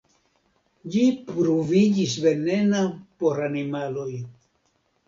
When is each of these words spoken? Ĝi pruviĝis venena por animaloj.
Ĝi 0.95 1.03
pruviĝis 1.27 2.17
venena 2.25 2.83
por 3.21 3.47
animaloj. 3.51 4.09